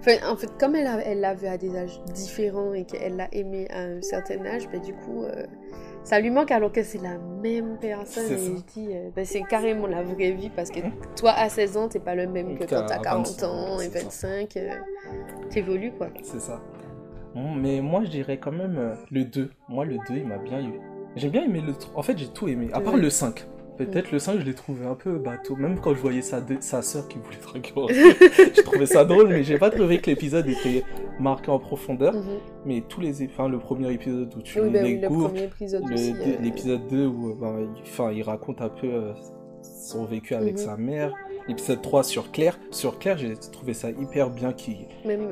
[0.00, 3.66] Enfin, en fait, comme elle, l'a vu à des âges différents et qu'elle l'a aimé
[3.70, 5.44] à un certain âge, ben, du coup, euh,
[6.02, 8.24] ça lui manque alors que c'est la même personne.
[8.32, 8.52] Et ça.
[8.56, 10.80] je dis, ben, c'est carrément la vraie vie parce que
[11.14, 13.90] toi, à 16 ans, t'es pas le même que quand t'as 40 25 ans et
[13.90, 14.28] c'est ça.
[14.28, 14.56] 25.
[14.56, 14.70] euh,
[15.50, 16.08] T'évolues, quoi.
[16.22, 16.60] C'est ça.
[17.34, 19.50] Mais moi, je dirais quand même le 2.
[19.68, 20.80] Moi, le 2, il m'a bien eu.
[21.16, 21.98] J'ai bien aimé le 3.
[21.98, 22.70] En fait, j'ai tout aimé.
[22.72, 23.46] À part le 5.
[23.76, 25.56] Peut-être le 5, je l'ai trouvé un peu bateau.
[25.56, 26.40] Même quand je voyais sa,
[26.82, 27.72] sœur qui voulait draguer
[28.56, 30.82] je trouvais ça drôle, mais j'ai pas trouvé que l'épisode était
[31.20, 32.14] marqué en profondeur.
[32.14, 32.22] Mhm.
[32.64, 33.24] Mais tous les.
[33.26, 35.32] Enfin, le premier épisode où tu Oui, ben découvres.
[35.34, 39.12] euh, L'épisode 2 où euh, ben, il, enfin, il raconte un peu euh,
[39.62, 40.58] son vécu avec Mhm.
[40.58, 41.12] sa mère.
[41.48, 42.58] L'épisode 3 sur Claire.
[42.70, 44.86] Sur Claire, j'ai trouvé ça hyper bien qui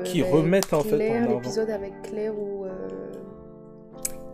[0.05, 1.33] qui ben, remettent en fait en avant.
[1.35, 2.65] l'épisode avec Claire où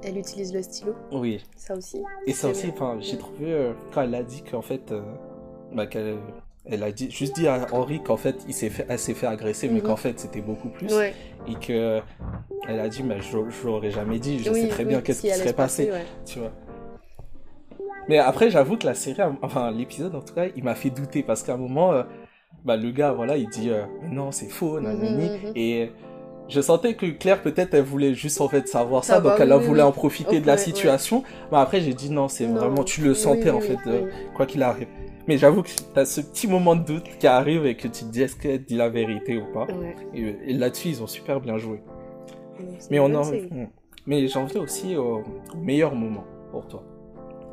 [0.03, 1.43] elle utilise le stylo, Oui.
[1.55, 2.01] ça aussi.
[2.27, 5.01] Et ça aussi, enfin, j'ai trouvé euh, quand elle a dit qu'en fait, euh,
[5.73, 6.17] bah, qu'elle
[6.65, 9.25] elle a dit juste dit à Henri qu'en fait, il s'est fait, elle s'est fait
[9.25, 9.87] agresser, mais Mhm.
[9.87, 10.93] qu'en fait, c'était beaucoup plus.
[10.93, 11.13] Ouais.
[11.47, 12.01] Et que
[12.67, 14.37] elle a dit, mais je, je l'aurais jamais dit.
[14.39, 16.05] Je Oui, sais très oui, bien qu'est-ce qui serait passé, ouais.
[16.25, 16.51] tu vois.
[18.07, 21.23] Mais après, j'avoue que la série, enfin l'épisode en tout cas, il m'a fait douter
[21.23, 22.03] parce qu'à un moment, euh,
[22.65, 25.29] bah, le gars, voilà, il dit euh, non, c'est faux, nanani.
[25.29, 25.51] Mhm, mhm.
[25.55, 25.91] Et
[26.51, 29.49] je sentais que Claire, peut-être, elle voulait juste en fait savoir ça, Savoir, donc elle
[29.49, 29.85] oui, a oui, voulu oui.
[29.85, 30.59] en profiter de la ouais.
[30.59, 31.23] situation.
[31.51, 34.45] Mais après, j'ai dit non, c'est vraiment, tu le sentais Oui, en fait, euh, quoi
[34.45, 34.87] qu'il arrive.
[35.27, 38.11] Mais j'avoue que t'as ce petit moment de doute qui arrive et que tu te
[38.11, 39.65] dis est-ce qu'elle dit la vérité ou pas?
[39.65, 39.95] Ouais.
[40.13, 41.81] Et, et là-dessus, ils ont super bien joué.
[42.89, 43.23] Mais on en,
[44.05, 45.21] mais j'en viens aussi au,
[45.55, 46.83] meilleur moment pour toi.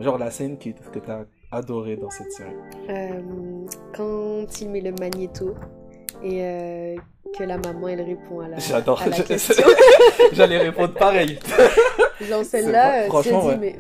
[0.01, 2.51] Genre la scène qui, que t'as adoré dans cette série.
[2.89, 3.21] Euh,
[3.95, 5.55] quand il met le magnéto
[6.23, 6.97] et euh,
[7.37, 9.01] que la maman elle répond à la, J'adore.
[9.03, 9.64] à la Je- question.
[10.33, 11.38] J'allais répondre pareil.
[12.21, 13.57] Genre celle-là, euh, franchement, dis, ouais.
[13.59, 13.77] mais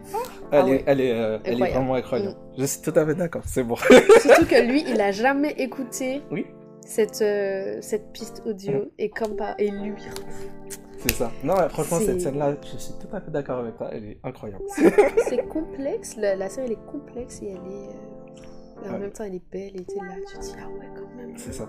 [0.52, 0.76] Elle, Ah ouais.
[0.76, 1.78] est, elle, est, euh, elle est Incroyable.
[1.78, 2.36] vraiment incroyable.
[2.56, 3.76] Je suis tout à fait d'accord, c'est bon.
[4.20, 6.46] surtout que lui, il a jamais écouté Oui.
[6.86, 8.88] cette, euh, cette piste audio Mm.
[8.98, 9.54] et comme par...
[9.58, 9.92] et lui,
[10.98, 11.30] C'est ça.
[11.42, 13.88] Non, ouais, franchement, C'est- cette scène-là, je suis tout à fait d'accord avec toi.
[13.92, 14.62] Elle est incroyable.
[15.28, 17.58] c'est complexe, la, la série elle est complexe et elle est...
[17.58, 18.98] euh, et en Ouais.
[19.00, 21.32] même temps elle est belle et t'es là, tu te dis ah ouais quand même.
[21.36, 21.68] C'est ça.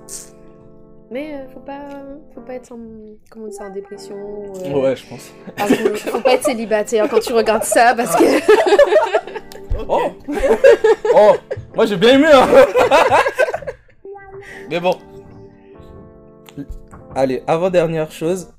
[1.11, 1.79] Mais euh, faut pas,
[2.35, 2.77] faut pas être en,
[3.31, 4.15] comment on dit ça, en dépression.
[4.65, 5.31] euh, Ouais, je pense.
[5.57, 8.23] ah, faut, faut pas être célibataire quand tu regardes ça parce que
[9.87, 10.11] Oh
[11.15, 11.31] Oh
[11.75, 12.47] Moi, j'ai bien aimé, hein
[14.69, 14.95] Mais bon.
[17.15, 18.53] Allez, avant-dernière chose.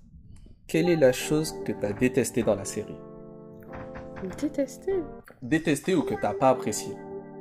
[0.66, 2.96] Quelle est la chose que t'as détestée dans la série?
[4.40, 4.92] Détesté.
[5.42, 6.94] Détestée ou que t'as pas appréciée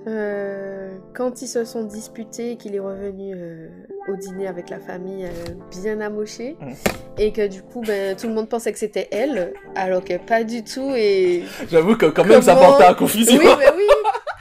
[0.08, 3.68] Euh, quand ils se sont disputés qu'il est revenu euh,
[4.08, 6.72] au dîner avec la famille euh, bien amoché Mm.
[7.18, 10.44] et que du coup ben, tout le monde pensait que c'était elle alors que pas
[10.46, 13.38] du tout et J'avoue que quand même, ça portait à confusion.
[13.40, 13.84] oui ben oui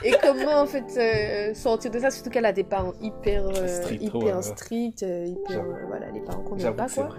[0.05, 3.43] et comment en fait sortir de ça surtout qu'elle a des parents hyper
[3.91, 4.41] hyper ouais.
[4.41, 7.09] stricts hyper voilà les parents qu'on n'aime pas quoi.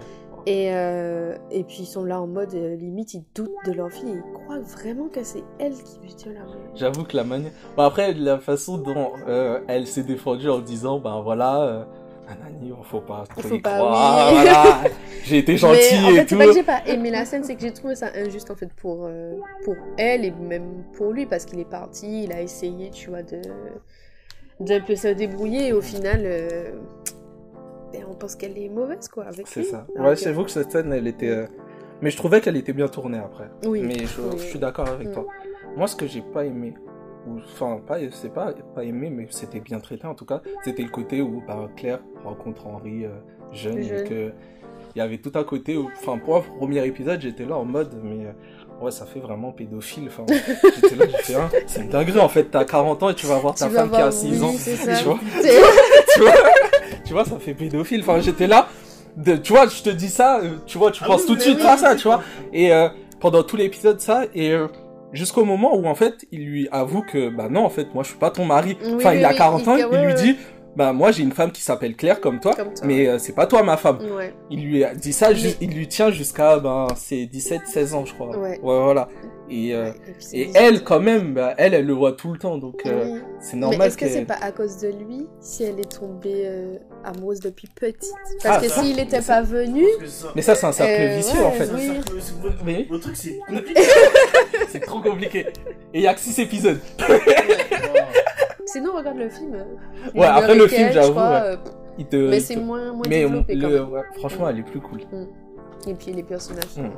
[0.45, 3.91] Et euh, et puis ils sont là en mode euh, limite ils doutent de leur
[3.91, 7.15] fille et ils croient vraiment que c'est elle qui lui tient la main J'avoue que
[7.17, 7.51] la manière.
[7.75, 11.87] Bon, après, la façon dont euh, elle s'est défendue en disant, ben voilà,
[12.27, 14.39] Anani, faut pas trop Faut y pas, croire, oui.
[14.41, 14.83] voilà,
[15.23, 16.37] j'ai été gentil mais en et fait, c'est tout.
[16.37, 18.73] pas que j'ai pas aimé la scène, c'est que j'ai trouvé ça injuste en fait
[18.73, 19.09] pour,
[19.65, 23.23] pour elle et même pour lui parce qu'il est parti, il a essayé, tu vois,
[23.23, 23.41] de
[24.59, 26.23] d'un peu se débrouiller et au final,
[27.93, 29.85] ben, on pense qu'elle est mauvaise quoi avec C'est ça.
[29.97, 31.29] Ouais, que- j'avoue que cette scène, elle était.
[31.29, 31.45] euh,
[32.01, 33.49] Mais je trouvais qu'elle était bien tournée après.
[33.65, 33.81] Oui.
[33.83, 34.37] Mais je, Oui.
[34.37, 35.13] je suis d'accord avec Mm.
[35.13, 35.25] toi.
[35.77, 36.73] Moi, ce que j'ai pas aimé,
[37.27, 40.81] ou enfin, pas, c'est pas, pas aimé, mais c'était bien traité en tout cas, c'était
[40.83, 43.09] le côté où bah, Claire rencontre Henri euh,
[43.51, 44.07] jeune, et Jeune.
[44.09, 44.31] que
[44.95, 47.63] il y avait tout un côté où, enfin, pour un premier épisode, j'étais là en
[47.65, 50.07] mode, mais euh, ouais, ça fait vraiment pédophile.
[50.07, 50.25] Enfin,
[50.81, 53.27] j'étais là, j'ai fait, hein, c'est une dinguerie en fait, t'as 40 ans et tu
[53.27, 54.51] vas voir ta Tu femme qui a voir, 6 oui, ans.
[54.57, 55.19] Tu vois
[56.13, 56.33] tu vois,
[57.11, 57.99] tu vois, ça fait pédophile.
[58.01, 58.69] Enfin, j'étais là.
[59.17, 61.35] De, tu vois, je te dis ça, euh, tu vois, tu Ah penses oui, tout
[61.35, 62.21] de suite oui, à ça, tu vois.
[62.53, 62.87] Et euh,
[63.19, 64.67] pendant tout l'épisode, ça, et euh,
[65.11, 68.09] jusqu'au moment où, en fait, il lui avoue que, bah non, en fait, moi, je
[68.11, 68.77] suis pas ton mari.
[68.81, 70.37] Oui, enfin, oui, il a oui, 40 il ans, il ouais, lui dit,
[70.77, 72.87] bah moi j'ai une femme qui s'appelle Claire comme toi, Comme toi.
[72.87, 73.97] mais euh, c'est pas toi ma femme.
[74.15, 74.33] Ouais.
[74.49, 78.05] Il lui a dit ça, Mais- il lui tient jusqu'à ben ses 17 16 ans
[78.05, 78.37] je crois.
[78.37, 78.57] Ouais.
[78.63, 79.09] voilà.
[79.49, 79.93] Et euh, Ouais,
[80.31, 83.19] et elle quand même bah, elle elle le voit tout le temps donc euh, Oui.
[83.41, 86.43] c'est Mais normal est-ce que c'est pas à cause de lui si elle est tombée
[86.45, 88.11] euh, amoureuse depuis petite
[88.43, 89.85] Ah, Parce que s'il n'était pas venu,
[90.35, 91.69] Mais ça c'est un cercle Euh, vicieux ouais, en fait.
[91.73, 91.91] oui.
[92.65, 93.81] Mais- Votre truc, c'est compliqué.
[94.69, 95.39] C'est trop compliqué.
[95.93, 96.79] Et il y a que 6 épisodes.
[98.65, 99.53] sinon regarde le film.
[99.55, 99.63] euh,
[100.19, 101.25] Ouais, après le film, j'avoue, ouais.
[101.25, 101.57] euh,
[101.97, 103.89] Il te Mais c'est te- moins, moins mais développé quand le même.
[103.91, 105.01] ouais, franchement elle est plus cool.
[105.87, 106.93] Et puis les personnages sont, Mm.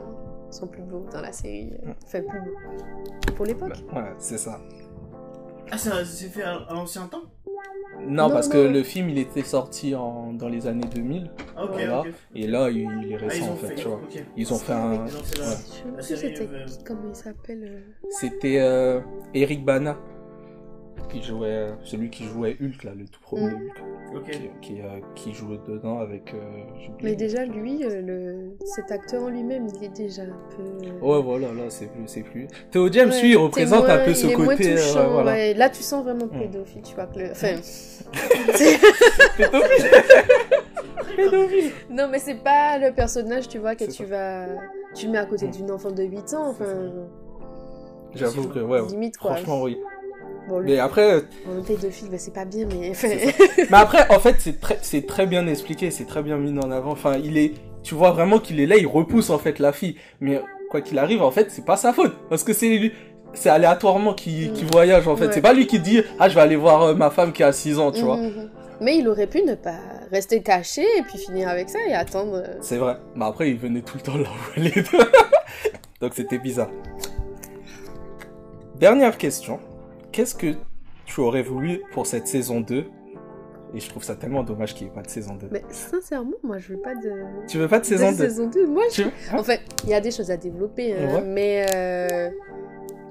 [0.51, 1.71] sont plus beaux dans la série.
[1.83, 1.93] euh, Mm.
[2.05, 3.33] Enfin, plus beaux.
[3.35, 3.69] Pour l'époque.
[3.69, 4.59] Bah, voilà, c'est ça.
[5.71, 7.23] Ah, ça c'est fait à l'ancien temps?
[8.07, 8.53] Non, Non, parce non.
[8.53, 12.03] que le film il était sorti en, dans les années 2000 Ah, ok, Voilà.
[12.35, 14.01] et là il, il est Ah, récent en fait, fait, tu vois.
[14.37, 14.91] Ils ont fait un.
[14.91, 14.97] Ouais.
[15.07, 17.63] Je sais série, c'était euh, qui- comment il s'appelle.
[17.63, 18.99] euh, C'était euh,
[19.33, 19.97] Eric Bana
[21.13, 23.69] qui jouait, celui qui jouait Hulk là, le tout premier Mm.
[24.15, 26.33] Hulk, qui, qui, euh, qui jouait dedans avec.
[26.33, 26.39] euh.
[27.01, 28.57] Mais déjà, lui, euh, le...
[28.65, 30.89] cet acteur en lui-même, il est déjà un peu.
[31.05, 32.47] Ouais, voilà, là c'est plus, c'est plus.
[32.71, 34.73] Théo James, Ouais, lui, il représente un peu ce côté.
[34.73, 35.31] euh, touchant, voilà.
[35.31, 35.53] ouais.
[35.53, 36.39] Là, tu sens vraiment Mm.
[36.39, 37.31] pédophile, tu vois que le.
[37.31, 37.55] Enfin.
[41.15, 41.71] Pédophile.
[41.89, 44.05] non, mais c'est pas le personnage, tu vois, que tu ça.
[44.05, 44.45] vas.
[44.95, 45.51] Tu le mets à côté Mm.
[45.51, 46.65] d'une enfant de 8 ans, enfin.
[48.15, 48.87] J'avoue que, ouais, ouais.
[48.89, 49.35] Limite, quoi.
[49.35, 49.77] franchement, oui.
[50.49, 51.21] Bon, Mais après,
[51.65, 52.91] pédophile, bah, c'est pas bien, mais.
[53.71, 56.69] Mais après, en fait, c'est très, c'est très bien expliqué, c'est très bien mis en
[56.71, 56.91] avant.
[56.91, 59.95] Enfin, il est, tu vois vraiment qu'il est là, il repousse en fait la fille.
[60.19, 62.91] Mais quoi qu'il arrive, en fait, c'est pas sa faute, parce que c'est lui,
[63.33, 64.71] c'est aléatoirement qui, qui Mm.
[64.71, 65.27] voyage en fait.
[65.27, 65.33] Ouais.
[65.33, 67.51] C'est pas lui qui dit, ah, je vais aller voir euh, ma femme qui a
[67.53, 68.17] 6 ans, tu vois.
[68.17, 68.49] Mhm.
[68.81, 69.77] Mais il aurait pu ne pas
[70.11, 72.35] rester caché et puis finir avec ça et attendre.
[72.35, 72.97] euh, C'est vrai.
[73.15, 74.91] Mais après, il venait tout le temps là où elle est.
[76.01, 76.69] Donc c'était bizarre.
[78.75, 79.59] Dernière question.
[80.13, 80.53] Qu'est-ce que
[81.05, 82.85] tu aurais voulu pour cette saison 2
[83.73, 85.47] Et je trouve ça tellement dommage qu'il n'y ait pas de saison 2.
[85.51, 87.11] Mais sincèrement, moi, je veux pas de.
[87.47, 88.67] Tu veux pas de saison de 2 saison 2.
[88.67, 89.03] Moi, je...
[89.03, 91.21] Hein En fait, il y a des choses à développer, hein, Ouais.
[91.25, 92.29] mais euh,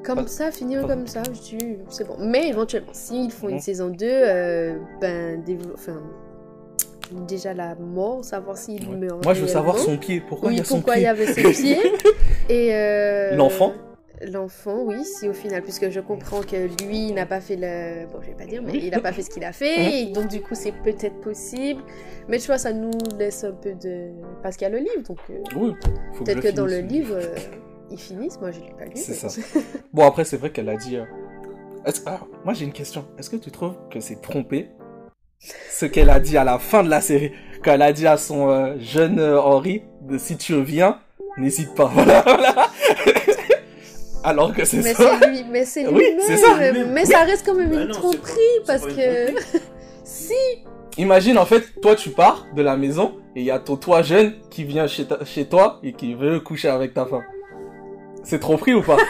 [0.04, 2.16] comme ça, finir comme ça, je dis, c'est bon.
[2.20, 6.00] Mais éventuellement, s'ils font une saison 2, euh, ben, dévelop- enfin,
[7.26, 8.96] déjà la mort, savoir s'il Ouais.
[8.96, 9.24] meurt.
[9.24, 10.22] Moi, je veux savoir son pied.
[10.26, 11.02] Pourquoi oui, il y a son pourquoi pied?
[11.02, 11.78] il y avait ses pieds.
[12.48, 13.72] Et euh, L'enfant?
[14.30, 18.06] L'enfant, oui, si au final, puisque je comprends que lui il n'a pas fait le.
[18.06, 20.06] Bon, je vais pas dire, mais il n'a pas fait ce qu'il a fait, et
[20.12, 21.82] donc du coup, c'est peut-être possible.
[22.28, 24.10] Mais tu vois, ça nous laisse un peu de.
[24.42, 25.72] Parce qu'il y a le livre, donc euh, Oui,
[26.18, 27.34] peut-être que dans le livre, euh,
[27.90, 28.38] ils finissent.
[28.40, 28.92] Moi, je l'ai pas lu.
[28.94, 29.60] C'est mais- ça.
[29.92, 30.96] Bon, après, c'est vrai qu'elle a dit.
[30.96, 31.04] euh,
[32.44, 33.04] moi, j'ai une question.
[33.18, 34.68] Est-ce que tu trouves que c'est trompé
[35.40, 37.32] ce qu'elle a dit à la fin de la série?
[37.64, 41.00] Quand elle a dit à son euh, jeune Henri de si tu reviens,
[41.38, 41.86] n'hésite pas.
[41.94, 42.68] Voilà, voilà.
[44.24, 45.18] Alors que c'est Mais ça.
[45.20, 46.20] c'est lui, mais c'est Oui, lui-même.
[46.26, 46.56] c'est ça.
[46.88, 49.58] Mais ça reste quand même Bah une non, c'est tromperie pas- parce que
[50.04, 50.34] si
[50.98, 54.02] Imagine, en fait, toi, tu pars de la maison et il y a ton toi
[54.02, 57.24] jeune qui vient chez, ta- chez toi et qui veut coucher avec ta femme.
[58.24, 58.98] C'est tromperie ou pas?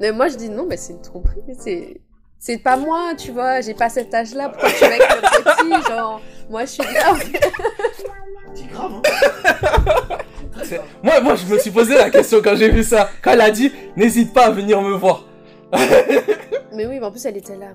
[0.00, 1.40] Mais moi, je dis non, mais c'est une tromperie.
[1.58, 2.00] C'est.
[2.42, 5.86] C'est pas moi, tu vois, j'ai pas cet âge-là, pourquoi tu es avec le petit,
[5.90, 7.22] genre, moi je suis grave,
[11.50, 13.10] je me suis posé la question quand j'ai vu ça.
[13.22, 15.24] Quand elle a dit, n'hésite pas à venir me voir.
[16.72, 17.66] Mais oui, mais en plus elle était là,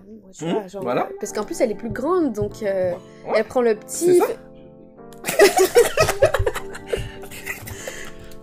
[0.41, 1.07] Mmh, vois, genre, voilà.
[1.19, 2.91] parce qu'en plus elle est plus grande, donc euh,
[3.27, 3.33] Ouais.
[3.37, 4.21] elle prend le petit.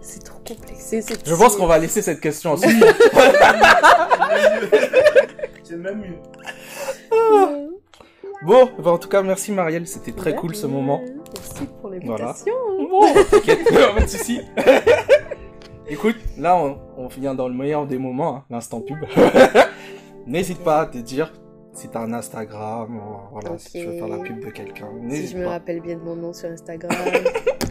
[0.01, 2.87] C'est trop complexé, Je pense qu'on va laisser cette question en suspens.
[5.65, 6.19] C'est même mieux.
[8.45, 11.01] Bon, bah, en tout cas, merci Marielle, c'était très cool ce moment.
[11.05, 12.27] Merci pour Voilà.
[12.27, 12.55] l'invitation.
[12.91, 13.61] Bon, t'inquiète,
[13.95, 14.41] pas de soucis.
[15.89, 18.99] Écoute, là, on, on vient dans le meilleur des moments, hein, l'instant pub.
[20.27, 21.33] N'hésite pas à te dire
[21.73, 23.01] si t'as un Instagram, euh,
[23.33, 24.89] voilà, si tu veux faire la pub de quelqu'un.
[25.11, 26.93] Si je me rappelle bien de mon nom sur Instagram,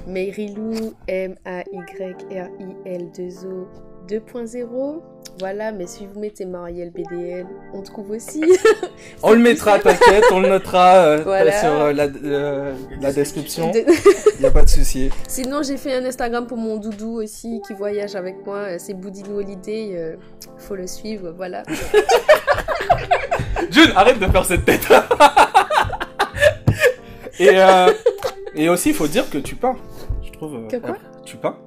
[0.08, 3.66] Mayrylou, M-A-Y-R-I-L 2O
[4.08, 5.02] 2.0.
[5.40, 8.44] Voilà, mais si vous mettez Marielle BDL, on trouve aussi.
[9.24, 11.60] On le mettra, t'inquiète, on le notera euh, Voilà.
[11.60, 13.72] sur euh, la, euh, la description.
[13.72, 13.84] De-
[14.42, 15.10] Y a pas de souci.
[15.28, 18.58] Sinon, j'ai fait un Instagram pour mon doudou aussi qui voyage avec moi.
[18.58, 19.92] euh, C'est Boudilou Holiday.
[19.96, 20.16] euh,
[20.60, 21.64] faut le suivre, voilà.
[23.72, 24.88] Jude, arrête de faire cette tête.
[27.40, 27.92] et, euh,
[28.56, 29.76] et aussi, il faut dire que tu peins.
[30.24, 30.56] Je trouve.
[30.56, 30.98] euh, Que quoi?
[31.26, 31.58] Tu peins.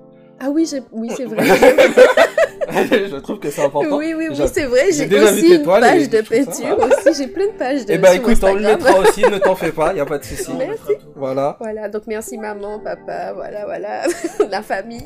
[0.40, 1.44] Ah oui, j'ai- oui c'est vrai.
[2.72, 3.96] je trouve que c'est important.
[3.96, 4.86] oui, oui, oui, c'est vrai.
[4.86, 7.22] j'ai J'ai déjà vu aussi une page de peinture aussi.
[7.22, 9.72] J'ai plein de pages de Eh ben écoute, on le mettra aussi, ne t'en fais
[9.72, 10.50] pas, y a pas de souci.
[10.58, 10.92] Merci.
[11.14, 11.56] Voilà.
[11.60, 14.02] Voilà, donc merci maman, papa, voilà, voilà,
[14.50, 15.04] la famille.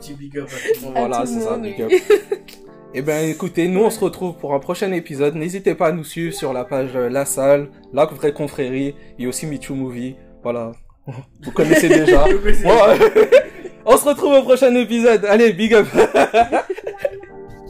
[0.00, 0.92] Petit big up à tout le monde.
[0.96, 1.92] Voilà, c'est ça, big up.
[2.94, 5.34] Eh ben écoutez, nous on se retrouve pour un prochain épisode.
[5.34, 9.26] N'hésitez pas à nous suivre sur la page euh, La Salle, La Vraie Confrérie et
[9.26, 10.16] aussi Michu Movie.
[10.42, 10.72] Voilà.
[11.42, 12.24] Vous connaissez déjà.
[13.86, 15.24] on se retrouve au prochain épisode.
[15.24, 15.86] Allez, big up.